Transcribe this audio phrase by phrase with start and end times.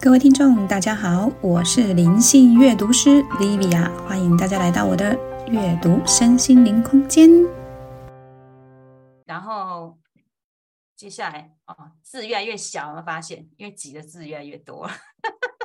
[0.00, 7.28] 各位听众，大家好，我是灵性阅读师 Livia，欢迎大家来到我的阅读身心灵空间。
[9.26, 9.98] 然后
[10.94, 13.48] 接下来哦，字越来越小，有没有发现？
[13.56, 14.88] 因为挤的字越来越多。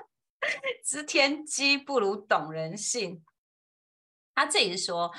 [0.84, 3.24] 知天机不如懂人性。
[4.34, 5.14] 他自己说，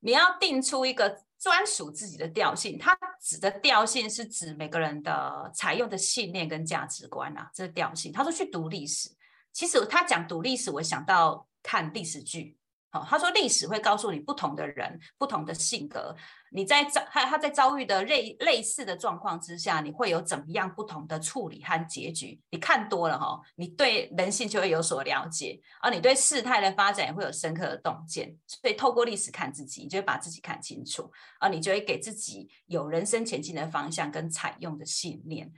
[0.00, 2.78] 你要定出一个专属自己的调性。
[2.78, 8.12] 他指的调性是指每个人的采用的信念跟价值观啊，这是调性。
[8.12, 9.10] 他说去读历史，
[9.52, 12.58] 其实他讲读历史，我想到看历史剧。
[12.94, 16.14] 好，他说历史会告诉你不同的人、不同的性格，
[16.52, 22.40] 你在遭他他在遭遇的类类似的状况之下，你会有怎么样不同的处理和结局？
[22.50, 28.32] 你看多了哈，你对人性就会有所了解，而你对事态的发展也会有深刻的洞见。
[28.46, 35.52] 所以透过历史看自己，你就会把自己看清楚，而你就会给自己有人生前进的方向跟采用的信念。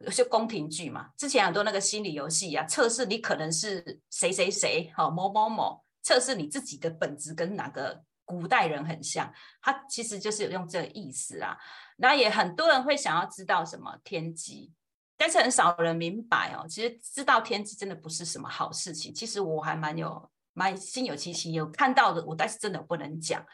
[0.00, 5.82] 有些宫廷剧嘛，之前很多那个心理游戏啊，测试你可能是谁谁谁，好某某某。
[6.04, 11.58] 测试你自己的本质跟哪个古代人很像，他其实就是有用这个意思啊。
[11.96, 14.72] 那也很多人会想要知道什么天机，
[15.16, 16.66] 但是很少人明白哦。
[16.68, 19.12] 其实知道天机真的不是什么好事情。
[19.12, 23.44] 其实我还蛮有蛮心有戚戚，有看到的我，但是真的不能讲。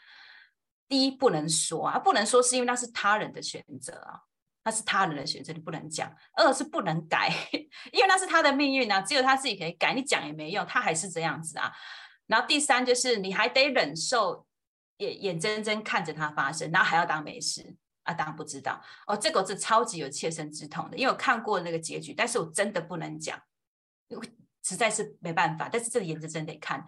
[0.88, 4.20] 第一不能说啊，不能说是因为那是他人的选择啊，
[4.64, 6.12] 那是他人的选择，你不能讲。
[6.34, 7.32] 二是不能改，
[7.92, 11.72] 因为那是他的命运啊，只有他自己可以改，你讲也没用，他还是这样子啊。
[12.30, 14.46] 然后第三就是你还得忍受，
[14.98, 19.16] 眼眼睁睁看着它发生，然后还要当没事啊，当不知道哦。
[19.16, 23.36] 这个是超级有切身之痛的，因为我看过那个结局，但是我真的不能讲，
[24.06, 24.28] 因为
[24.62, 25.68] 实在是没办法。
[25.68, 26.86] 但是这个眼睁睁得看。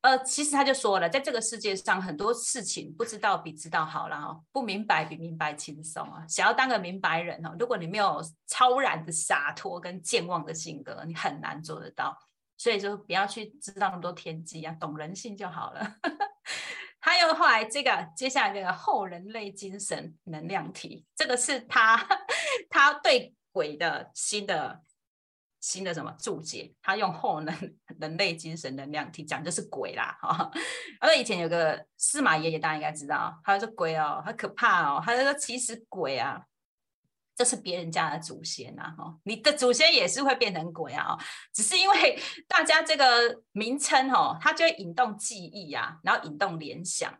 [0.00, 6.24] 呃，其实他就说了，在这个世界上很多事情不知道比知道好了哈，不明白比明白轻松啊。
[6.28, 12.16] 想要当个明白人哦，如果你没有超然的洒脱跟健忘的性格，你很难做得到。
[12.58, 15.96] 所以就不要去知道那么多天机啊，懂人性就好了。
[17.00, 21.96] 还有后来这个接下来这个后人类精神能量体，这个是他
[22.68, 24.82] 他对鬼的新的
[25.60, 26.74] 新的什么注解？
[26.82, 30.50] 他用后人 人类精神能量体讲就是鬼啦哈。
[31.00, 36.44] 而以前有个司马爷爷，大家应该知道，他说鬼哦，很可怕哦，他就说其实鬼啊。
[37.38, 41.16] 这是别人家的祖先呐，哈，你的祖先也是会变成鬼啊，
[41.54, 47.16] 只是因为大家这个名称哦，它就会引动记忆啊，然后引动联想。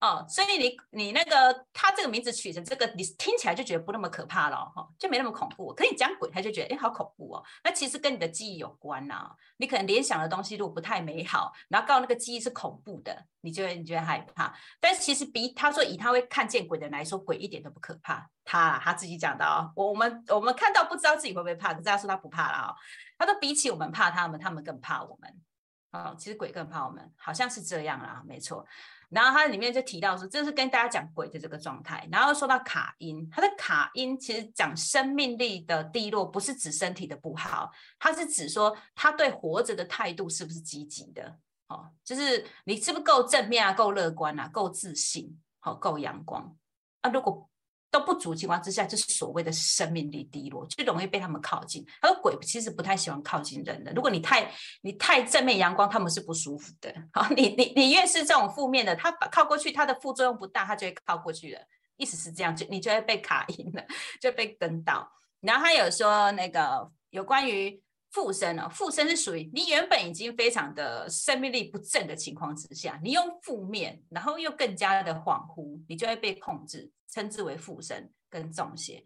[0.00, 5.72] 哦，所以你你那个他这个名字取成这个，你听起来就觉得不那么可怕了哈，就没那么恐怖。
[5.72, 7.42] 可你讲鬼，他就觉得哎，好恐怖哦。
[7.62, 9.34] 那其实跟你的记忆有关呐。
[9.56, 14.54] 你可能联想的东西如果不太美好，然后告诉那个记忆是恐怖的，你就会你就会害怕。
[14.78, 18.28] 但是其实比他说以他会看见鬼的人来说，鬼一点都不可怕。
[18.44, 22.74] 他他自己讲的哦，我我们我们看到不知道自己会不会怕，可是他说他不怕了啊。
[23.16, 25.40] 他说比起我们怕他们，他们更怕我们。
[25.92, 28.66] 哦，其实鬼更怕我们，好像是这样啦，没错。
[29.14, 32.06] 然后它里面就提到说，这是跟大家讲鬼的这个状态。
[32.10, 41.38] 然后说到卡因，它的卡因其实讲生命力的低落，不是指身体的不好，它是指说他对活着的态度是不是积极的？
[41.68, 46.54] 哦，就是你是不是够正面啊，够乐观啊，够自信，好，够阳光
[47.00, 47.10] 啊？
[47.10, 47.48] 如果
[47.94, 51.86] 都不足情况之下，就是所谓的生命力低落，就容易被他们靠近。
[52.00, 53.92] 他说鬼其实不太喜欢靠近人的。
[53.92, 54.50] 如果你太
[54.82, 56.92] 你太正面阳光，他们是不舒服的。
[57.14, 61.60] 好，你你你越是这种负面的，他靠过去，他的副作用不大，他就会靠过去了。
[61.96, 63.84] 意思是这样，就你就会被卡 音了，
[64.20, 65.08] 就被跟到。
[65.40, 67.80] 然后他有说那个有关于
[68.14, 76.90] 附身哦，附身是属于你原本已经非常的生命力不正的情况之下，你用负面，然后又更加的恍惚，你就会被控制。
[77.06, 79.04] 称之为附身跟中邪，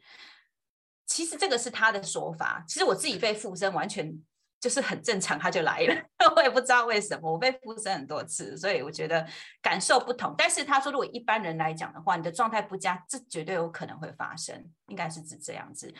[1.04, 2.64] 其实这个是他的说法。
[2.66, 4.10] 其实我自己被附身完全
[4.58, 5.94] 就是很正常，他就来了。
[6.34, 9.28] 我也不知道为什么，我被附身很多次，所以我觉得
[9.60, 10.34] 感受不同。
[10.38, 15.94] 但是他说，如果一般人来讲的话，你的状态不佳，这绝对有可能会发生，应该是指这样子。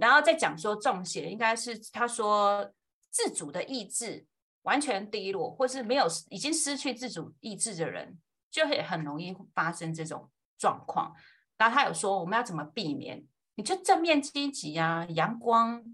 [0.00, 2.72] 然后再讲说中邪，应该是他说
[3.10, 4.26] 自主的意志
[4.62, 8.18] 完全低落，或是没有已经失去自主意志的人，
[8.50, 11.14] 就会很容易发生这种状况。
[11.58, 13.22] 然后他有说我们要怎么避免？
[13.56, 15.84] 你就正面积极啊，阳光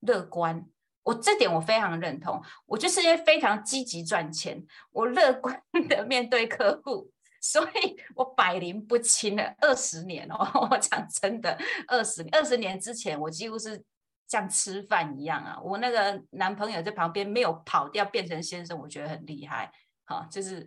[0.00, 0.66] 乐观。
[1.04, 2.42] 我这点我非常认同。
[2.66, 7.12] 我就是因为非常积极赚钱，我乐观的面对客户，
[7.42, 10.38] 所以我百灵不侵了二十年哦。
[10.70, 13.84] 我讲真的，二十二十年之前，我几乎是
[14.28, 15.60] 像吃饭一样啊。
[15.62, 19.70] 我那个男朋友在旁边没有跑掉变成先生，我觉得很厉害。
[20.04, 20.66] 好，就是。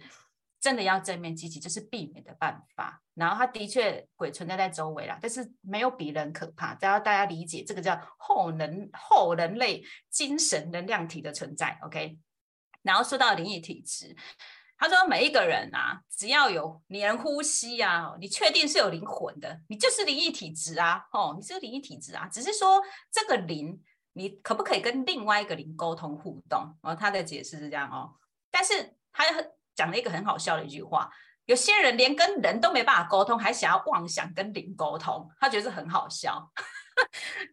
[0.62, 3.00] 真的要正面积极，这是避免的办法。
[3.14, 6.74] 然后他的确鬼存在在周围啦，但是没有比人可怕。
[6.74, 12.18] 只要大家理解这个叫后人后人类精神能量体的存在，OK。
[12.82, 14.16] 然后说到灵异体质，
[14.78, 22.82] 他说每一个人啊，只要有连呼吸啊，你确定是有灵魂的，你就是灵异体质啊，哦，你是灵异体质啊，只是说
[23.12, 23.82] 这个灵，
[24.14, 26.76] 你可不可以跟另外一个灵沟通互动？
[26.82, 28.14] 哦，他的解释是这样哦，
[28.52, 29.24] 但是他
[29.76, 31.10] 讲了一个很好笑的一句话。
[31.46, 36.52] 有些人连跟人都没办法沟通，还想要妄想跟灵沟通，他觉得是很好笑。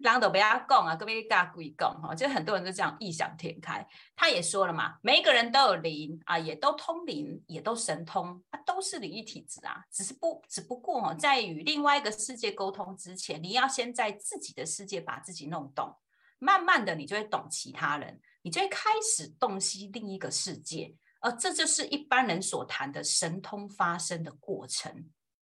[0.01, 3.87] 让都不要讲啊，各位大鬼讲哈，就很多人都这样异想天开。
[4.17, 9.85] 他也说了嘛，每一个人都有灵啊，也都通灵，也都神通，他都是灵异体质啊。
[9.91, 15.97] 只是不，只不过哈，在与另外一个世界沟通之前，你要先在自己的世界把自己弄懂，
[16.39, 20.95] 慢慢的你就会懂其他人，你就会开始洞悉另一个世界。
[21.21, 25.09] 而这就是一般人所谈的神通发生的过程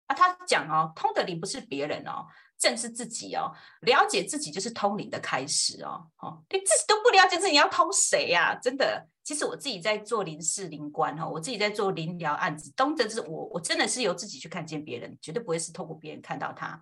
[0.06, 0.16] 啊。
[0.16, 3.52] 他讲哦，通的灵不是别人哦，正视自己哦。
[3.82, 6.08] 了解自己就是通灵的开始哦。
[6.20, 8.56] 哦，你自己都不了解自己，你要通谁呀？
[8.56, 16.82] 真的，其实我自己在做灵事灵官哈，我自己在做灵疗案子，东的是我，我真的是由自己去看见别人，绝对不会是透过别人看到他。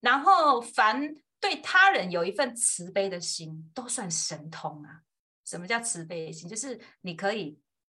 [0.00, 5.02] 然后，凡对他人有一份慈悲的心，都算神通啊。
[5.44, 6.48] 什么叫慈悲心？
[6.48, 7.58] 就是你可以。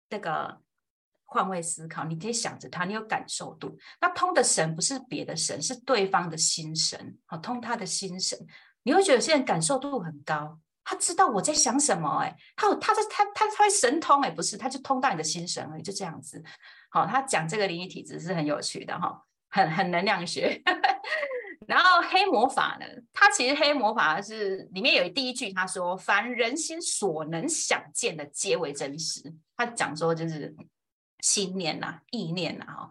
[0.09, 0.61] 那个
[1.33, 3.77] 换位思考，你可以想着他，你有感受度。
[4.01, 8.39] 那通的神不是别的神，是对方的心神，好通他的心神，
[8.83, 10.59] 你会觉得现在感受度很高。
[10.85, 16.43] 他知道我在想什么，哎，他他在他他他会神通，哎，不是，他就通到你的心神而已，就这样子。
[16.91, 20.61] 好，他讲这个灵异体质是很有趣的哈，很很能量学。
[21.69, 30.53] 然后黑魔法呢，它其实黑魔法是里面有第一句，他说：“凡人心所能想见的，皆为真实。”他讲说就是
[31.23, 32.91] 心念呐、意念呐，哈。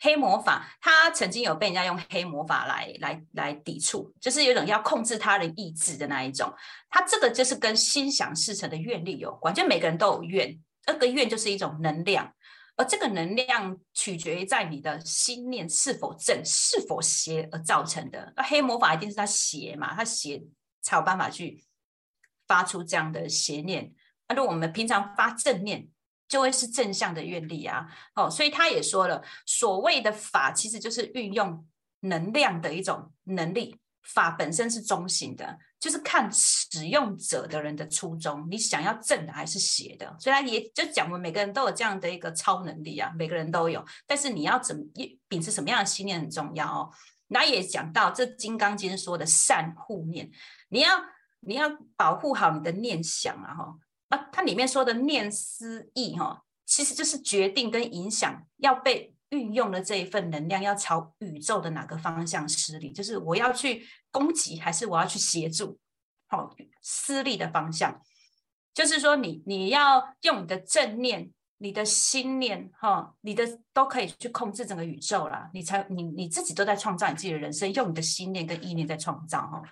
[0.00, 6.54] 黑魔法，他曾经有被人家用黑魔法来来来抵触，就是有种要控制他人意志的那一种。
[6.88, 12.32] 他这个就是跟心想事成的愿力有关，就每个人都有愿，那个愿就是一种能量，
[12.76, 18.32] 而这个能量取决于在你的心念是否正、是否邪而造成的。
[18.36, 20.40] 那黑魔法一定是他邪嘛，他邪
[20.80, 21.64] 才有办法去
[22.46, 23.92] 发出这样的邪念。
[24.28, 25.88] 那如果我们平常发正念，
[26.28, 31.66] 就会是正向的愿力啊，哦，所以他也说了，所谓的法其实就是运用
[32.00, 40.14] 能量的一种能力，法本身是中性的，就是看使用者的人的初衷，你想要正的还是邪的。
[40.20, 44.82] 所以他也就讲，我们每个人都有这样的一个超能力啊，每个人都有，但是你要怎么
[45.28, 46.90] 秉持什么样的信念很重要哦。
[47.28, 50.30] 那也讲到这《金刚经》说的善护念，
[50.68, 50.90] 你要
[51.40, 53.74] 你要保护好你的念想啊，哈。
[54.08, 62.90] 啊，它里面说的念思意哈，其实就是决定跟影响要被运用的这一份能量，要朝宇宙的哪个方向施力？
[62.90, 65.78] 就是我要去攻击，还是我要去协助？
[66.26, 66.50] 好，
[66.82, 68.00] 施力的方向，
[68.72, 75.50] 就是说你你要用你的正念、你的心念哈，你的都可以去控制整个宇宙啦。
[75.52, 79.62] 你才你你自己都在创造你自己的人生，用你的心念跟意念在创造哈。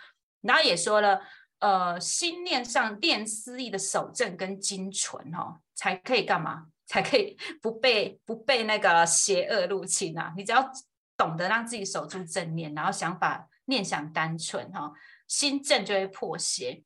[0.42, 1.22] 然后也说了。
[1.58, 6.66] 呃，心念上念思意的守正跟精纯哦，才可以干嘛？
[6.86, 10.34] 才可以不被不被那个邪恶入侵啊！
[10.36, 10.70] 你只要
[11.16, 14.92] 懂得让自己守住正念，然后想法念想单纯哈，
[15.26, 16.84] 心正就会破邪。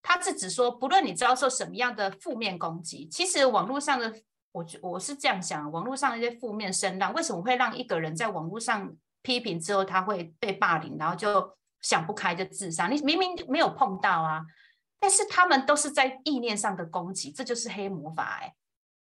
[0.00, 4.14] 他是指说，不论你遭受什么样的负面攻击，其实网络上的
[4.52, 11.56] 我我是这样想，网络上一些负面声浪，为什么会让一个人在网络上批评之后，他会被霸凌，然后就？
[11.82, 14.40] 想不开就自杀，你明明没有碰到啊，
[14.98, 18.54] 但是他们都是在意念上的攻击，这就是黑魔法哎，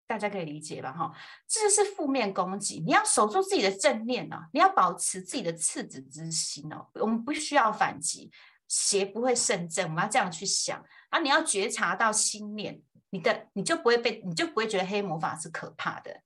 [0.08, 1.14] 大家可以理解吧哈？
[1.48, 8.32] 这就是负面攻击，你要守住自己的正念哦，你要保持自己的赤子之心哦，我们不需要反击，
[8.68, 16.22] 邪不会胜正，我们要这样去想啊，你要觉察到心念，你的你就不会被，你就不会觉得黑魔法是可怕的。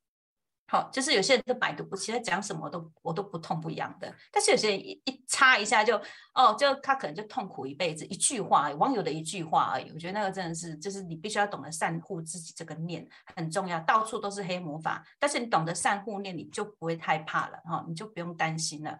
[0.70, 4.14] 好，就是有些人都百毒不侵，他讲什么都我都不痛不痒的。
[4.30, 5.96] 但是有些人一一插一下就
[6.34, 8.06] 哦，就他可能就痛苦一辈子。
[8.08, 9.90] 一句话，网友的一句话而已。
[9.94, 13.80] 我觉得那个真的是，就是你必须要懂得善护自己这个念很重要。
[13.80, 19.00] 到处都是黑魔法，但是你懂得善护念，你就不会害怕了哈，你就不用担心了。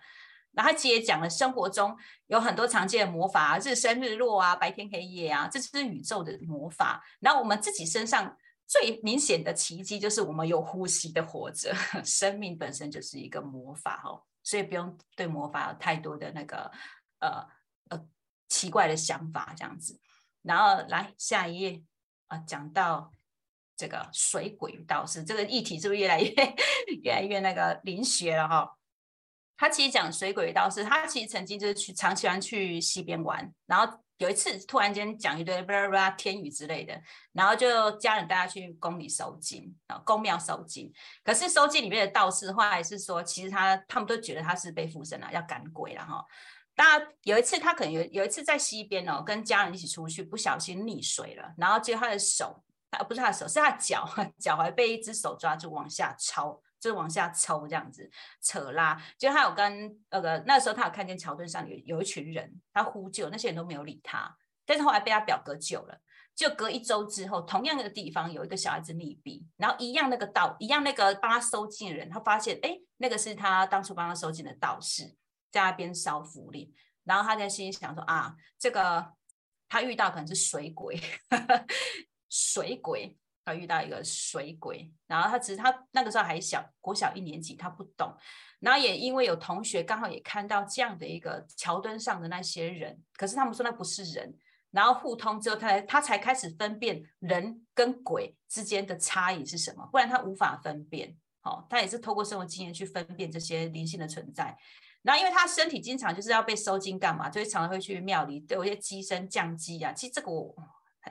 [0.54, 1.94] 然后其实也讲了，生活中
[2.28, 7.04] 有很多常见的魔法，啊日升日落啊，白天黑夜啊，这是宇宙的魔法。
[7.20, 8.38] 然后我们自己身上。
[8.68, 16.70] 最明显的奇迹就是我们有呼吸的活着， 生命本身就是一个魔法哦，所以不用对魔法有太多的那个
[17.20, 17.48] 呃
[17.90, 18.08] 呃
[18.50, 20.00] 奇怪的想法这样子。
[20.42, 21.82] 然后来下一页
[22.28, 23.12] 啊，讲到
[23.76, 26.30] 这个水鬼道士，这个议题是不是越来越
[27.04, 28.78] 越来越那个灵学了哈？
[29.56, 37.00] 他其实讲水鬼道士，他其实曾经就是去常喜欢去溪边玩，然后有一次突然间讲一堆巴拉巴拉天语之类的，
[37.34, 40.92] 然后就家人带他去宫里收金啊，宫庙收金。
[41.24, 46.26] 可是收金里面的道士后来是说，其实他他们都觉得他是被附身了，要赶鬼了哈。
[46.76, 52.64] 当然有一次他可能有有一次在溪边哦，跟家人一起出去，不小心溺水了，然后结果他的手。
[52.92, 54.10] 啊，不是他的手，是他脚，
[54.40, 58.10] 脚踝被一只手抓住往下抄，就往下抽这样子
[58.42, 59.02] 扯拉。
[59.18, 64.36] 就他有跟那个那时候他有看见桥墩上有有一群人，他呼救，那些人都没有理他。
[64.66, 66.00] 但是后来被他表哥救了。
[66.36, 75.16] 就隔一周之后，同样的地方有一个小孩子溺毙，然后一样那个道，一样那个帮他收金的人，他发现哎，那个是他当初帮他收金的道士，
[75.52, 76.72] 在那边烧符令。
[77.06, 79.14] 然后他在心里想说啊，这个
[79.68, 81.02] 他遇到可能是水鬼。
[82.30, 83.18] 水鬼，
[83.48, 88.14] 他遇到一个水鬼，然后他只是他那个时候还小，国小一年级，他不懂。
[88.60, 94.36] 然后也因为有同学刚好也看到这样的一个桥墩上的那些人，可是他们说那不是人。
[94.70, 101.16] 然后互通之后，他才他才开始分辨人跟鬼之间的差异是什么，不然他无法分辨。
[101.44, 104.58] 哦，他也是透过生活经验去分辨这些灵性的存在。
[105.04, 109.94] 然后因为他身体经常就是要被收金干嘛，就会常常会去庙里都有些鸡生降鸡啊。
[109.94, 110.54] 其实这个我。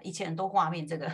[0.02, 1.10] 以前很多画面，这个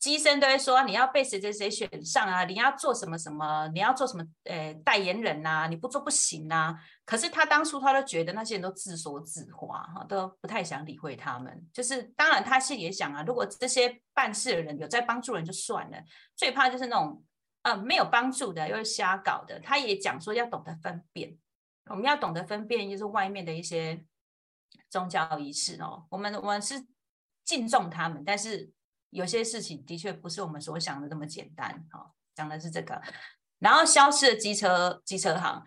[0.00, 6.74] 机身都会说你要被谁谁谁选上啊，你要做什么什么，你要做什么呃代言人呐，你不做不行啊。
[7.04, 11.68] 可是他当初他都觉得那些人都自说自话哈，都不太想理会他们。
[11.72, 16.02] 就是当然他心里也想啊，如果这些办事的人有在帮助人就算了，
[16.34, 17.22] 最怕就是那种
[17.62, 19.60] 呃没有帮助的又是瞎搞的。
[19.60, 21.36] 他也讲说要懂得分辨，
[21.90, 24.02] 我们要懂得分辨，就是外面的一些
[24.88, 26.86] 宗教仪式哦，我们我们是。
[27.42, 28.70] 敬重他们，但是
[29.10, 31.86] 有些事情的确不是我们所想的那么简单。
[31.90, 33.00] 哈，讲的是这个，
[33.58, 35.62] 然后消失的机车机车行，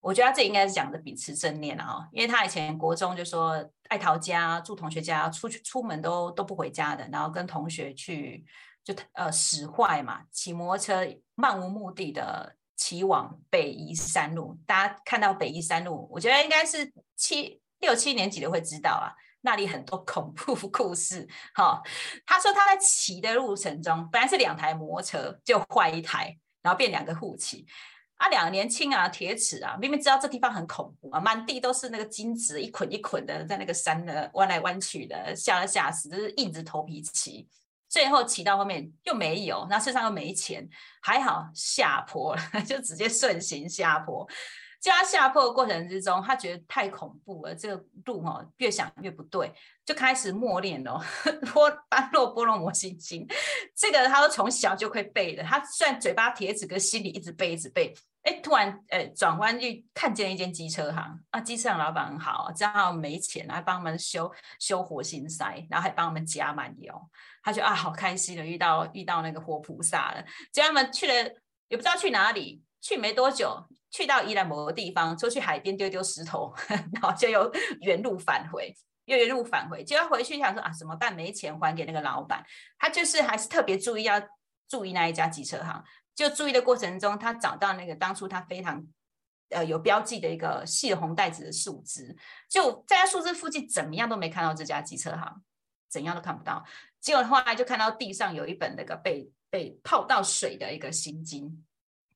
[0.00, 8.44] 我觉得这应该是讲的秉持正念了哈，因为他以前国中就说爱逃家，住同学家，出去出门都都不回家的，然后跟同学去
[8.84, 14.58] 就呃使坏嘛，骑摩托车漫无目的的骑往北宜山路。
[14.66, 19.10] 大家看到北宜山路，我觉得应该是七六七年级的会知道啊。
[19.46, 21.80] 那里很多恐怖故事，哈。
[22.26, 27.64] 他说他在骑的路程中，本来是两台摩托车，就坏一台，然后变两个护骑。
[28.16, 37.46] 啊，两个年轻啊，铁齿啊，明明知道这地方很恐怖啊，满地都是那个金子，一捆一捆的，在那个山呢弯来弯去的，吓了吓死，就是硬着头皮骑。
[37.88, 40.68] 最后骑到后面又没有，那身上又没钱，
[41.00, 44.26] 还好下坡了， 就直接顺行下坡。
[44.86, 49.52] 就他下坡的过程之中，他觉得太恐怖了，这个路哦越想越不对，
[49.84, 51.00] 就开始默念哦，
[51.52, 53.26] 波般若波罗摩心经，
[53.74, 55.42] 这个他都从小就会背的。
[55.42, 57.92] 他虽然嘴巴铁齿，可心里一直背一直背。
[58.22, 66.94] 哎，突然呃转弯就看见一间机车行啊，机车行老板很好，知道没钱，还帮我们修修活心塞，然后还帮我们加满油，
[67.42, 70.24] 他就啊好开心的遇到遇到那个活菩萨了。
[70.52, 71.12] 结果他们去了
[71.66, 73.66] 也不知道去哪里，去没多久。
[73.88, 77.50] 去到宜兰某个地方，出去海边丢丢石头， 然后就又
[77.80, 78.74] 原路返回，
[79.06, 81.14] 又原路返回，就要回去想说啊，怎么办？
[81.14, 82.44] 没钱还给那个老板，
[82.78, 84.20] 他就是还是特别注意要
[84.68, 85.82] 注意那一家机车行。
[86.14, 88.84] 就注意的过程中，他找到那个当初他非常
[89.50, 92.14] 呃有标记的一个细红带子的树枝，
[92.50, 95.42] 就在他树枝附近，怎么样都没看到这家机车行，
[95.88, 96.62] 怎样都看不到。
[97.00, 101.64] 结果后来就看到地上有一本那个被被泡到水的一个心经。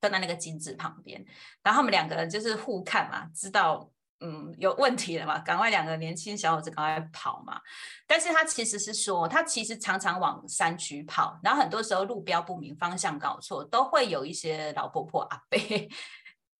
[0.00, 1.24] 站在那个金子旁边，
[1.62, 3.90] 然后他们两个人就是互看嘛，知道
[4.20, 7.60] 嗯有问题了嘛，赶快两个年轻小伙子赶快跑嘛。
[8.06, 15.58] 但是他其实是说，他其实常常往山区跑，然后很多时候路标不明，方向搞错，都会有一些老婆婆阿伯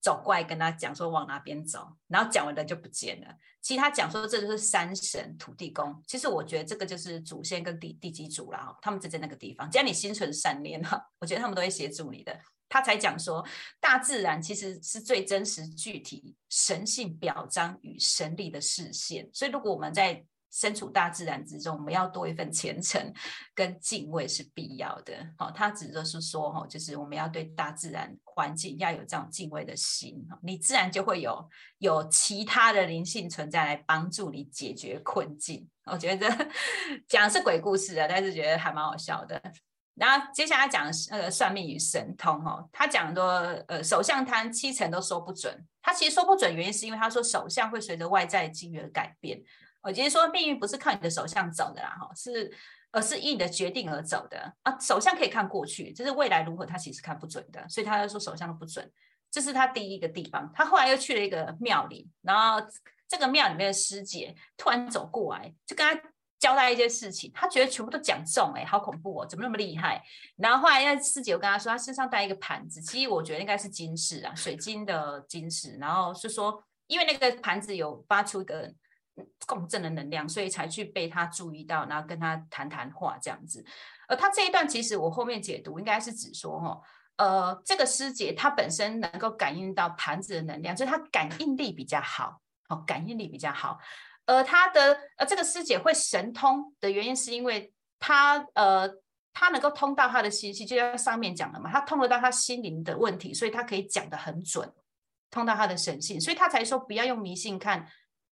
[0.01, 3.27] 走过来跟他讲说往哪边走，然后讲完人就不见了。
[3.61, 12.39] 其实他讲说这就是山神土地公，其实我觉得这个就是祖先跟地地基主啦，他们就在那个地方，只要你心存善念哈，我觉得他们都会协助你的。
[12.71, 13.45] 他才讲说，
[13.81, 19.29] 大自然其实是最真实、具体、神性表彰与神力的视线。
[19.33, 20.23] 所以，如果我们在
[20.53, 23.13] 身处大自然之中，我们要多一份虔诚
[23.53, 25.13] 跟敬畏是必要的。
[25.37, 31.49] 好，他指的是说，哈，就是我们要对大自然环境要有这种敬畏的心，你自然就会有
[31.79, 35.69] 有其他的灵性存在来帮助你解决困境。
[35.85, 36.29] 我觉得
[37.07, 39.41] 讲是鬼故事啊，但是觉得还蛮好笑的。
[39.95, 43.23] 然后接下来讲那个算命与神通哦，他讲说，
[43.67, 45.65] 呃，手相摊七成都说不准。
[45.81, 49.41] 他其实说不准，原因是因为他说手相会随着外在境遇而改变。
[49.81, 52.55] 我其实说命运不是靠你的手相走的啦，哈，是
[52.91, 54.77] 而是以你的决定而走的啊。
[54.79, 58.89] 首相可以看过去，就是未来如何，他其实看不准的，所以他就说首相都不准。
[59.31, 60.51] 这是他第一个地方。
[60.53, 62.65] 他后来又去了一个庙里，然后
[63.07, 66.01] 这个庙里面的师姐突然走过来，就跟他
[66.41, 70.03] 交代一些事情，他觉得全部都讲中，哎，好恐怖哦，怎么那么厉害？
[70.35, 75.77] 然后后来那师姐又跟他说，他身上带一个盘子，其实我觉得应该是金饰啊，水晶的金饰。
[75.79, 78.73] 然后是说，因为那个盘子有发出一个
[79.45, 83.63] 共振的能量，所以才去被他注意到，然后跟他谈谈话这样子。
[84.09, 86.81] 而他这一段其实我后面解读应该是指说，哈。
[87.17, 93.77] 呃，这个师姐她本身能够感应到盘子的能量，就是她感应力比较好，好感应力比较好。
[94.31, 98.89] 而他的呃，这个师姐会神通的原因，是因为她呃，
[99.33, 104.71] 她能够通到他的信息，就像上面讲的嘛，她通得到他心灵的问题，所以她可以讲得很准，
[105.29, 107.87] 通到他的神性，所以她才说不要用迷信看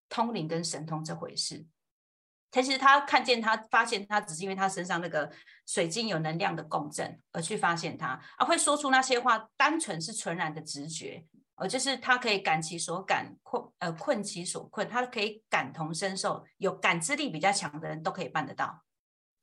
[0.08, 1.66] 通灵跟神通这回事。
[2.52, 5.32] 其实他看见他，发现他只是因为他身上那个
[5.68, 11.24] 水晶有能量的共振而去发现他，而会说出那些话，单纯是纯然的直觉，
[11.60, 18.84] 而就是他可以感其所感，困呃困其所困，他可以感同身受，有感知力比较强的人都可以办得到。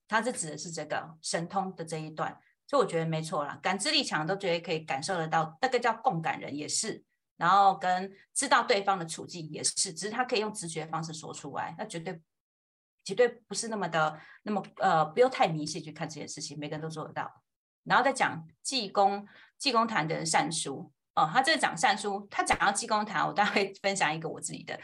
[0.08, 7.04] 他是指的是这个神通的这一段，所以我觉得没错啦，感知力强都觉得可以感受得到，那个叫共感人也是，
[7.36, 12.20] 然后跟知道对方的处境也是，只是他可以用直觉方式说出来，那绝对。
[13.04, 17.40] 绝对不是那么的，那么呃，不用太迷信去看这件事情，每个人都做得到。
[17.84, 19.24] 然后再讲济公，
[19.56, 24.78] 济公坛的人善书哦，他这个讲善书，他讲到济公坛，我待会分享一个我自己的。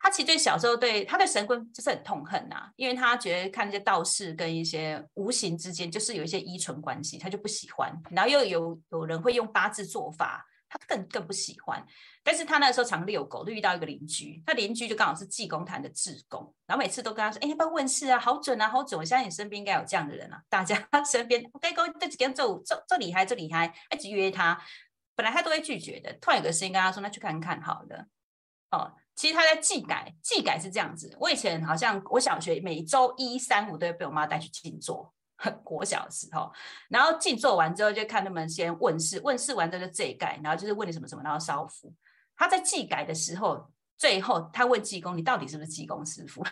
[0.00, 7.92] 他其实对小时候对他对神棍就是很痛恨呐，因为他觉得看那些道士跟一些无形之间就是有一些依存关系，他就不喜欢。
[8.10, 10.44] 然后又有有人会用八字做法。
[10.76, 11.86] 他更更不喜欢，
[12.24, 18.18] 但是他那时候常遛狗，就遇到一个邻居，他邻居就刚好是济公坛的志工，然后每次都跟他说：“哎，要不要问事啊？
[18.18, 18.98] 好准啊，好准！
[18.98, 20.74] 我相信你身边应该有这样的人啊，大家
[21.08, 24.60] 身边，我跟，这几天做做做厉害，做厉害，一直约他，
[25.14, 28.06] 本来他都会拒绝的，突然有个声音跟他说：那去看看好了。
[28.70, 35.12] 哦，其实他在祭改，祭改是这样子，我以前好像我小学每周一三五都会被我妈带去静坐。
[35.62, 36.50] 国小的时候，
[36.88, 41.92] 然后静坐完之后，就看他们先问事，问事完之后就祭改，然后就是问你什么什么，然后烧符。
[42.36, 46.42] 他在祭改的时候，最后他问济公：“你到底是不是济公师傅？”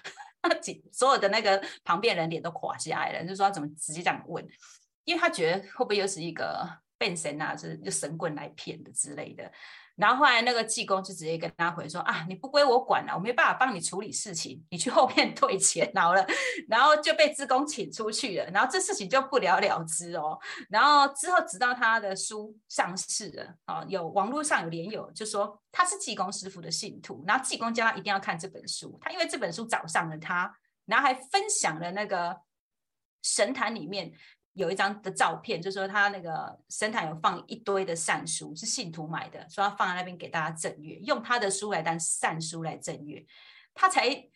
[0.93, 4.47] 所有的那个旁边人脸都垮下来了，就说怎么直接这样问？
[5.05, 6.69] 因为他觉得会不会又是一个
[7.03, 9.51] 变神啊，是就神棍来骗的之类的。
[9.97, 16.25] 然后后来那个济公就直接跟他回说啊，你不归我管了，我没办法帮你处理事情，你去后面 退钱好了。
[16.69, 20.39] 然后就被济公请出去了，然后这事情就不了了之哦。
[20.71, 32.39] 然后之后直到他的书上市了啊，有网络上有连友就说他是济公师傅的信徒，然后济公叫他一定要看这本书，他因为这本书找上了他，然后还分享了那个
[33.23, 34.13] 神坛里面。
[34.55, 43.25] 有一张的照片，就说他那个神坛有放一堆的善书，是信徒买的，说要放在那边给大家正月，用他的书来当善书来正月，
[43.73, 44.29] 他才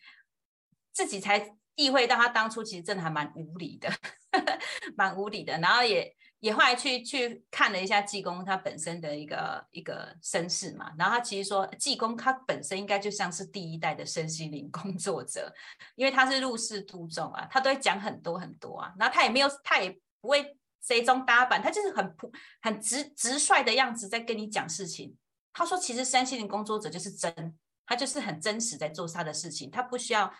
[0.91, 3.91] 自己才意会到他当初其实真的还蛮无理的，
[4.97, 15.53] 蛮无理的，然后也也后来去去看了一下济公他本身的一个一个身世嘛，然后他其实说济公他本身应该就像是第一代的身心灵工作者，
[15.93, 19.95] 因为他是入世度众啊，他都会讲很多很多啊，然后他也没有他也。
[20.21, 25.15] 不会谁中搭板，他就是很普、很直直率的样子在跟你讲事情。
[25.53, 30.31] 他说：“其实三星的工作者就是真，他就是很真实在做他的事情，他不需要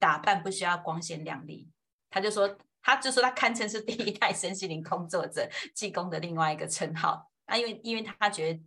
[0.00, 1.70] 打扮，不需要光鲜亮丽。”
[2.10, 7.30] 他就说：“他就说他堪称是第一代身心灵工作者，济公的另外一个称号。
[7.46, 8.60] 啊，因为因为他觉得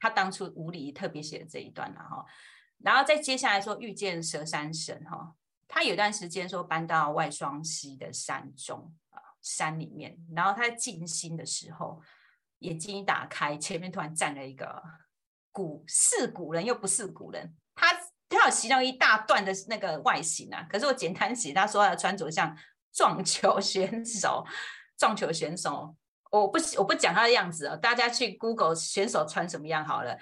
[0.00, 2.24] 他当初无理特别写的这一段了哈，
[2.78, 5.34] 然后再接下来说遇见蛇山神哈，
[5.68, 8.92] 他有段时间说搬到外双溪的山中。”
[9.46, 12.02] 山里面，然后他在静心的时候，
[12.58, 14.82] 眼睛一打开，前面突然站了一个
[15.52, 17.94] 古是古人又不是古人，他
[18.28, 22.58] 他有形容一大段的那个外形啊，可是我简单写，他说他的穿着像
[22.92, 24.44] 撞球选手，
[24.98, 25.96] 撞球选手，
[26.32, 30.18] 我不我不讲他的样子哦，大家去 Google 选手穿什么样好了。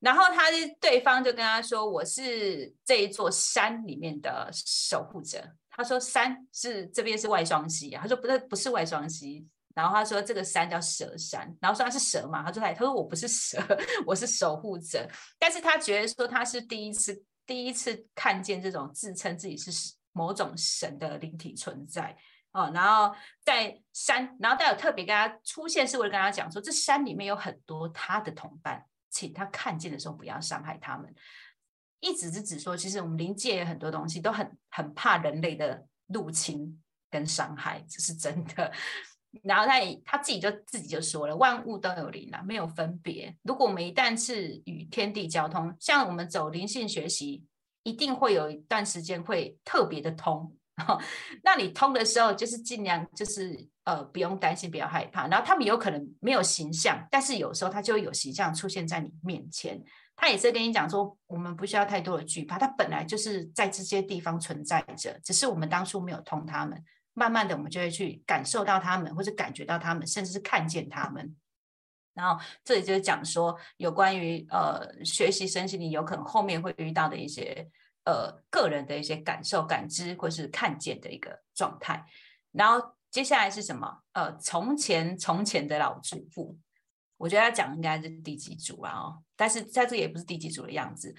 [0.00, 0.50] 然后他
[0.80, 12.42] 对方就跟他说：“我是这一座山里面的守护者。”他说：“山是这边是外双溪啊。”他说：“不是，不是外双溪。”然后他说：“这个山叫蛇山。”然后说他是蛇嘛？
[12.42, 13.62] 他说：“他他说我不是蛇，
[14.06, 15.06] 我是守护者。”
[15.38, 19.70] 但是他觉得说他是第一次第一次看见这种自称自己是
[20.12, 22.16] 某种神的灵体存在
[22.52, 22.70] 哦。
[22.74, 28.84] 然后在山，然后他有特别跟他出现，是为了跟他讲说，这山里面有很多他的同伴。
[29.08, 31.14] 请他看见的时候不要伤害他们，
[32.00, 38.70] 一直是指说，其实我们灵界有很多东西都很很怕人类的入侵跟伤害，这是真的。
[39.42, 43.36] 然后他也他自己就自己就说了，万物都有灵啊，没有分别。
[43.42, 47.44] 如果我们一旦是与天地交通，像我们走灵性学习，
[47.82, 50.56] 一定会有一段时间会特别的通。
[51.42, 55.26] 那你通的时候，就是尽量就是呃不用担心，不要害怕。
[55.26, 59.82] 然后他们有可能没有形象，但是有时候他就会有形象出现在你面前。
[60.16, 66.82] 他也是跟你讲说，我们不需要太多的惧怕，他本来就是在这些地方存在着，只是我们当初没有通他们。
[67.18, 71.34] 慢慢的，我们就会去感受到他们，或者感觉到他们，甚至是看见他们。
[72.12, 77.66] 然后这里就是讲说，有关于呃学习身心灵，有可能后面会遇到的一些
[78.04, 82.04] 呃个人的一些感受、感知，或是看见的一个状态。
[82.52, 84.02] 然后接下来是什么？
[84.12, 86.58] 呃，从前从前的老祖父，
[87.16, 88.92] 我觉得他讲应该是第几组啊？
[88.92, 91.14] 哦，但是在这也不是第几组的样子。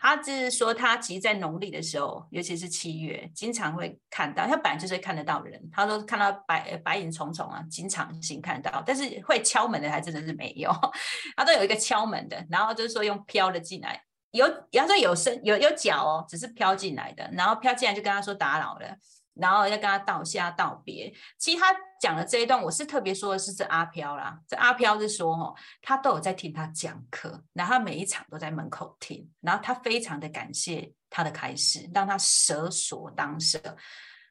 [0.00, 4.46] 他就是说，他其实，在农历的时候，尤其是七月，经常会看到。
[4.46, 8.80] 他本来就是看得到人，他说看到白白影重重啊，经常性看到。
[8.86, 10.70] 但是会敲门的，还真的是没有。
[11.36, 18.96] 他都有一个敲门的，然后就是说用飘的进来，有，然后说有声有有脚哦，只是飘进来的，然后飘进来就跟他说打扰了。
[19.38, 21.12] 然后要跟他道谢道别。
[21.38, 21.66] 其实他
[22.00, 24.38] 讲的这一段，我是特别说的是这阿飘啦。
[24.46, 33.58] 这阿飘是说，哦，他都有在听他讲课，然后他每一场都在门口听，然后他非常的感谢他的开始，让他舍所当舍。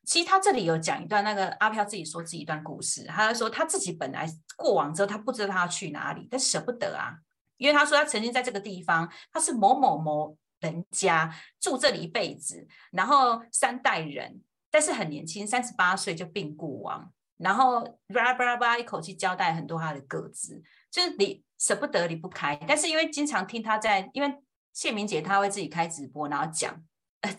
[0.05, 7.17] 其实他这里有讲一段，那个阿飘自己说自己一段故事，他说他自己本来过往之后，他不知道他要去哪里，他舍不得啊，
[7.57, 14.41] 因为他说他曾经在这个地方，他是某某某人家住这里一辈子，然后三代人。
[14.77, 17.81] 但是很年轻，三十八岁就病故亡，然后
[18.13, 20.61] 巴拉巴拉巴拉一口气交代很多他的个子，
[20.91, 22.55] 就是离舍不得离不开。
[22.67, 24.31] 但是因为经常听他在，因为
[24.73, 26.79] 谢明姐她会自己开直播，然后讲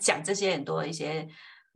[0.01, 1.25] 讲这些很多一些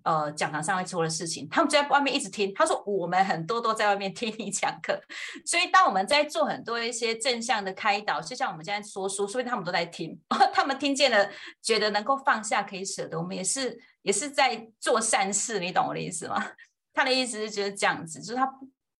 [0.03, 2.53] 呃讲堂上会做的事情，他们就在外面一直听。
[2.53, 5.01] 他说我们很多都在外面听你讲课，
[5.45, 10.19] 所以当我们在做很多一些正向的开导，就像我们现在说书，所以他们都在听，
[10.53, 11.29] 他们听见了，
[11.61, 13.79] 觉得能够放下，可以舍得，我们也是。
[14.03, 16.51] 也是在做善事，你懂我的意思吗？
[16.93, 18.47] 他的意思是觉得这样子，就是他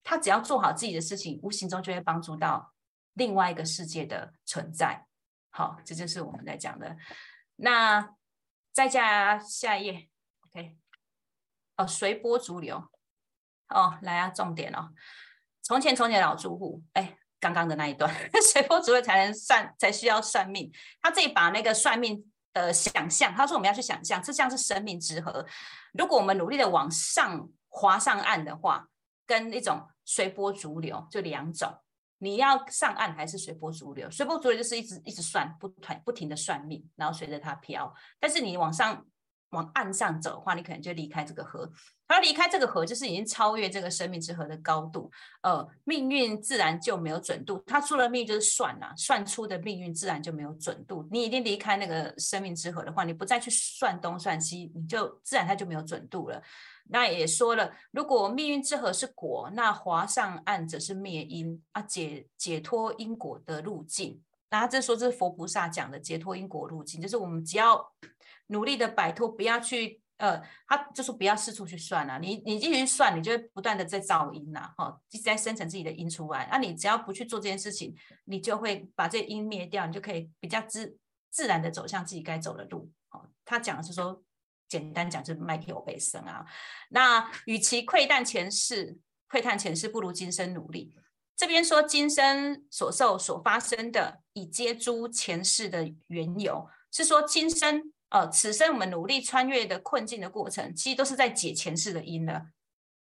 [0.04, 2.74] 他只要做好自己的事情，无形中就会帮助到
[3.14, 5.06] 另外一个世界的存在。
[5.52, 6.98] 好，这就是我们在讲的。
[7.58, 8.16] 那
[8.72, 10.10] 再加下一页
[10.48, 10.76] ，OK。
[11.78, 12.90] 哦，随波逐流。
[13.70, 14.90] 哦，来啊，重点哦。
[15.62, 18.12] 从前从前老住户，哎，刚刚的那一段，
[18.52, 20.72] 随波逐流才能算，才需要算命。
[21.02, 22.33] 他这里把那个算命。
[22.54, 25.46] 的想象，他说我们要去想象，这像是生命之河。
[25.94, 28.88] 如果我们努力的往上滑上岸的话，
[29.26, 31.74] 跟一种随波逐流就两种。
[32.20, 34.10] 你要上岸还是随波逐流？
[34.10, 37.94] 随波逐流就是一直一直算，不团不停的算命，然后随着它飘。
[38.20, 39.06] 但是你往上
[39.54, 41.72] 往岸上走的话，你可能就离开这个河。
[42.06, 45.10] 他离开这个河，就是已经超越这个生命之河的高度，
[45.42, 47.64] 呃，命运自然就没有准度。
[47.66, 51.08] 他出了命就是算了，算出的命运自然就没有准度。
[51.10, 56.40] 你已经离开那个生命之河的话，你不再去算东算西，你就自然它就没有准度了。
[56.90, 64.22] 那也说了，如果命运之河是果，那划上岸则是灭因啊，解解脱因果的路径。
[64.52, 67.84] 那这说这是佛菩萨讲的解脱因果路径，就是我们只要
[68.48, 70.02] 努力的摆脱，不要去。
[70.18, 76.48] 呃，他就说不要四处去算了，你你继续算，你就不断的在造因呐，哈，一直在生成自己的因出来。
[76.50, 77.94] 那你只要不去做这件事情，
[78.26, 80.98] 你就会把这因灭掉，你就可以比较自
[81.30, 82.90] 自然的走向自己该走的路。
[83.10, 84.24] 哦，他讲的是说，
[84.70, 86.46] 简单讲就是麦克欧贝森啊。
[86.90, 90.96] 那与其窥探前世，窥探前世，不如今生努力。
[91.36, 97.92] 这边说今生所受所发生的，以接诸前世的缘由，是说今生。
[98.14, 102.46] 呃，此生我们努力穿越的困境的过程，其实都是在解前世的因了，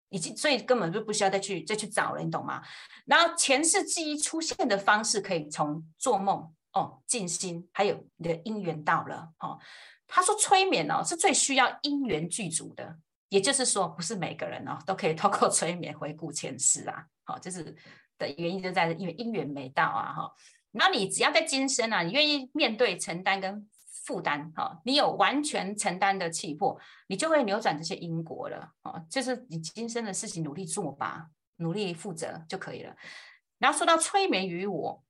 [0.09, 2.61] 已经所以根本就不需要再去再去找了，你懂吗？
[3.05, 9.57] 然后前世记忆出现的方式，可以从做梦哦、静心，还有你的因缘到了哦。
[10.05, 12.95] 他说催眠哦是最需要因缘具足的，
[13.29, 17.03] 也就是说不是每个人哦都可以透过催眠回顾前世啊。
[17.23, 17.75] 好，就是
[18.19, 20.31] 的原因就在因为因缘没到啊哈。
[20.69, 23.67] 那你只要在今生啊，你愿意面对承担跟。
[24.03, 29.03] 负担哈，你有完全承担的气魄，你就会扭转这些因果了哦。
[29.09, 32.95] 就是你今生的事情，努力做吧，努力负责就可以了。
[33.59, 35.03] 然后说到催眠于我，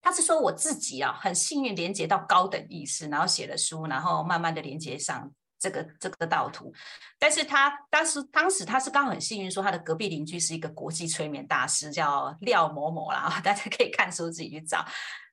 [0.00, 6.72] 他是说我自己啊，很幸运连接到高等意识，然后写了书，然后慢慢的连接上这个这个道途。
[7.18, 14.82] 但是他当时当时他是刚好很幸运，说他的隔壁邻居是一个国际催眠大师，叫廖某某啦， 大家可以看书自己去找。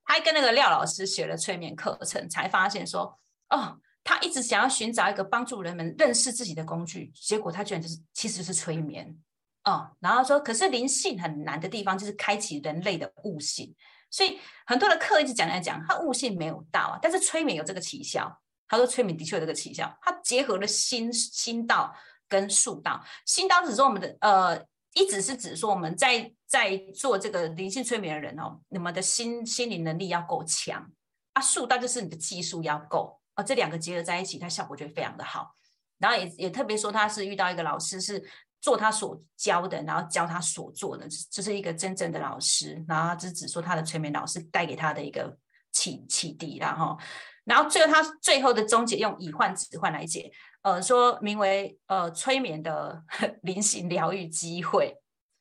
[0.04, 9.18] 还跟那个廖老师学了催眠课程，才发现说，哦，他一直想要寻找一个帮助人们认识自己的工具，结果他居然就是其实是催眠
[9.64, 9.92] 哦。
[10.00, 13.76] 然后说，可是灵性很难的地方就是开启人类的悟性，
[14.10, 18.38] 所以很多的课一直讲来讲，他悟性没有到啊，但是催眠有这个奇效。
[18.68, 21.94] 他说催眠的确有这个奇效，它结合了心心道
[22.30, 23.04] 跟术道。
[23.26, 30.92] 心道只说我们的呃，一直是指说我们在在做这个灵性催眠的人哦，你们的心心灵能力要够强
[31.34, 31.42] 啊。
[31.42, 33.20] 术道就是你的技术要够。
[33.34, 35.56] 啊，这两个结合在一起，它效果就非常的好。
[35.98, 38.22] 然后也也特别说，他是遇到一个老师，是
[38.60, 42.84] 做他所教的，然后教他所做的，这是一个真正的老师。
[42.88, 45.38] 然后只指说他的催眠老师带给他的一个
[45.72, 46.98] 启启迪然后，
[47.46, 53.04] 然后最后他最后的终结用以换止换来解，呃，说名为呃催眠的
[53.44, 54.98] 灵性疗愈机会。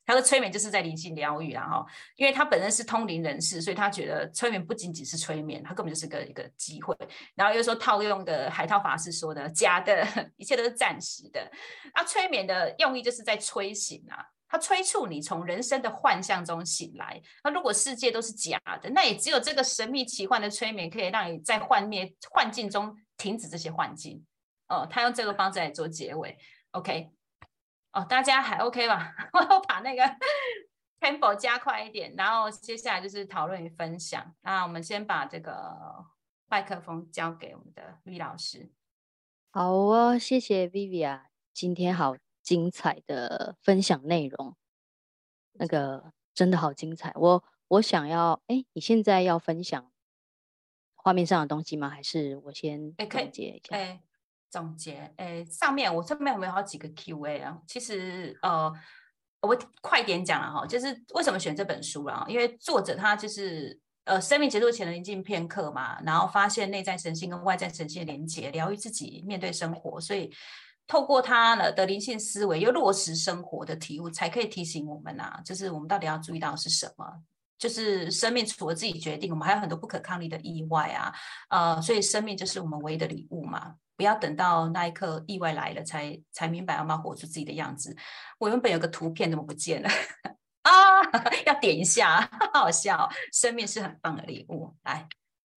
[0.06, 1.86] 他的催眠就是在灵性疗愈，然后，
[2.16, 6.96] 因为他本身是通灵人士，所以他觉得催眠不仅仅是催眠，他根本就是个一个机会。
[7.36, 10.04] 然后又说套用的海涛法师说的，假的
[10.36, 11.48] 一切都是暂时的。
[11.94, 14.18] 那催眠的用意就是在催醒啊，
[14.50, 17.22] 他催促你从人生的幻象中醒来。
[17.44, 24.26] 那如果世界都是假的，那也只有这个神秘奇幻的催眠可以让你在幻灭幻境中停止这些幻境。
[24.66, 26.36] 哦，他用这个方式来做结尾
[26.72, 27.10] ，OK。
[27.92, 29.14] 哦，大家还 OK 吧？
[29.32, 30.02] 我要把那个
[31.00, 34.34] tempo 加快一点，然后接下来就是讨论与分享。
[34.42, 36.04] 那我们先把这个
[36.48, 38.70] 麦克风交给我们的 V 老师。
[39.52, 42.14] 好哦，谢谢 Vivian，今天好
[42.50, 44.56] 精彩的分享内容，
[45.52, 47.12] 那个真的好精彩。
[47.14, 49.92] 我我想要，哎，你现在要分享
[50.96, 51.88] 画面上的东西吗？
[51.88, 54.00] 还是我先总结一下？
[54.50, 57.56] 总结，诶，上面我上面有没有好几个 Q&A 啊？
[57.68, 58.72] 其实，呃，
[59.42, 62.26] 我快点讲了哈，就是为什么选这本书啊？
[62.26, 70.28] 因为作者他就是，呃，生命结束前的宁静片刻嘛，然后发现内在神性跟外在神性的连接，疗愈自己，面对生活，所以
[70.90, 77.06] 透过他的灵性思维，又落实生活的体悟，才可以提醒我们呐，就是我们到底要注意到是什么？
[77.56, 81.14] 就是生命除了自己决定，我们还有很多不可抗力的意外啊，
[81.48, 83.76] 呃，所以生命就是我们唯一的礼物嘛。
[83.96, 87.96] 不要等到那一刻意外来了才才明白要不要活出自己的样子。
[88.38, 89.88] 我原本有个图片怎么不见了
[90.64, 90.72] 啊？
[91.46, 93.08] 要点一下， 好笑。
[93.32, 95.06] 生命是很棒的礼物，来。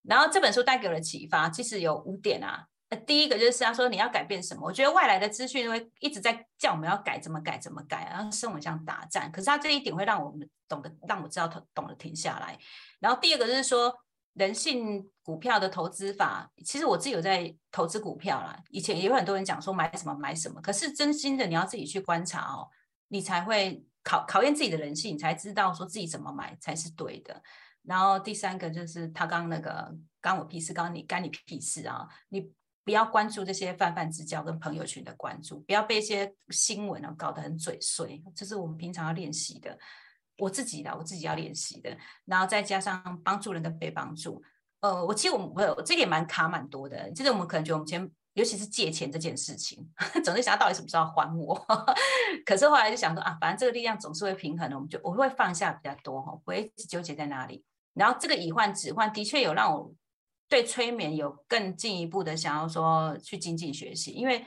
[0.04, 2.68] 然后这本书带给我的启发，其实有五点啊。
[2.96, 4.66] 第一个就是他说你要改变什么？
[4.66, 9.32] 我觉得外来的资讯会一直在叫我们要改，怎么改怎么改，然后生活像打战。
[9.32, 12.58] 可是他这一点会让我们懂得，让我知道他懂得停下来。
[13.00, 13.94] 然后第二个就是说。
[14.36, 18.60] 人性股票的投资法，其实我自己有在投资股票啦。
[18.72, 22.68] 以前也有很多人讲说买什么买什么，可是真心的你要自己去观察哦，
[23.10, 27.44] 你才会考考验自己的人性，你才知道说自己怎么买才是对的。
[27.84, 32.08] 然后第三个就是他刚刚那个干我屁事，刚刚你干你屁事啊！
[32.30, 32.52] 你
[32.84, 39.78] 不要关注这些泛泛之交跟朋友群的关注，不要被一些新闻啊搞得很嘴碎，这是我们平常要练习的。
[40.40, 44.42] 我自己的，我自己要练习的，然后再加上帮助人的被帮助。
[44.80, 49.88] 呃，我其实我我这点蛮卡蛮多的，就是我们可能觉得我们前，尤其是借钱这件事情，
[50.26, 51.56] 总是想到底什么时候还我。
[52.46, 57.64] 可是后来就想说啊，反正这个力量总是会平衡的，我们就我会放下比较多哈，不会纠结在哪里。
[57.94, 59.94] 然后这个以患止患，的确有让我
[60.54, 64.46] 对催眠有更进一步的想要说去精进学习，因为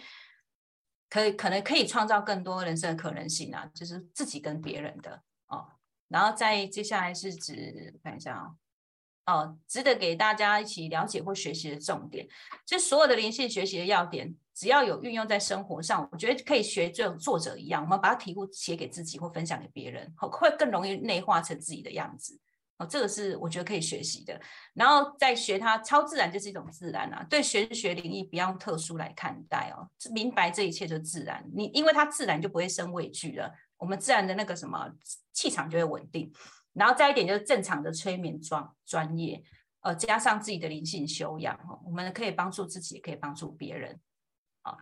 [1.11, 5.67] 可以可能可以创造更多人生的可能性啊，就是自己跟别人的哦。
[6.07, 12.29] 然后再接下来是指看一下啊，哦，值得给大家一起了解或学习的重点，
[12.65, 22.39] 就所有的灵性学习的要点，只要有运用在生活上，我觉得可以学这种作者一样，我们把它题目写给自己或分享给别人，会更容易内化成自己的样子。
[22.79, 24.41] 哦，这个是我觉得可以学习的。
[24.75, 27.25] 然后再学它，超自然就是一种自然啊。
[27.31, 31.45] 对玄学灵异不要用特殊来看待哦，明白这一切就自然。
[31.55, 33.53] 你因为它自然就不会生畏惧了。
[33.79, 34.91] 我们自然的那个什么
[35.33, 36.33] 气场就会稳定，
[36.73, 39.43] 然后再一点就是正常的催眠专专业，
[39.81, 44.01] 呃，加上自己的灵性修养，我们可以帮助自己，也可以帮助别人，
[44.63, 44.77] 啊，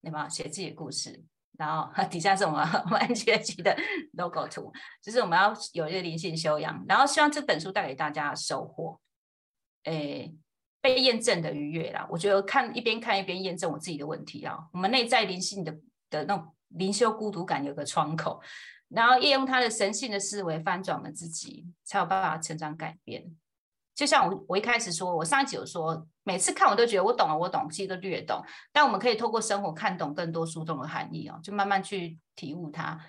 [0.00, 0.28] 那么？
[0.28, 1.24] 写自己的故事，
[1.58, 3.76] 然后底下是我们我们 NGH 的
[4.14, 9.00] logo 图，就是我们要有一个灵性修养，然后希望这本书带给大家收获，
[9.84, 10.34] 诶，
[10.80, 12.06] 被验证的愉悦啦。
[12.10, 15.72] 我觉得看一边看一边验证我自己的问题啊，我们内在灵性的
[16.10, 16.52] 的那种。
[16.70, 18.42] 灵修孤独感有个窗口，
[18.88, 23.36] 然后利用他的神性的思维翻转了自己，才有办法成长改变。
[23.96, 28.44] 就像我我一开始说，我上一集有说，每次看我都觉得我懂了，我懂，其实都略懂。
[28.70, 33.00] 但我们可以透过生活看懂更多书中的含义哦，就慢慢去体悟它。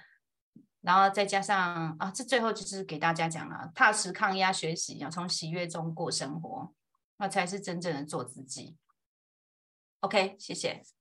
[0.82, 6.74] 然后再加上啊，这最后就是给大家讲了，踏实抗压学习，要从喜悦中过生活，
[7.18, 8.78] 那才是真正的做自己。
[10.00, 10.97] OK，谢谢。